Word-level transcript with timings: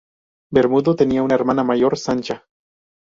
Bermudo 0.51 0.95
tenía 0.95 1.21
una 1.21 1.35
hermana 1.35 1.63
mayor, 1.63 1.95
Sancha. 1.95 2.47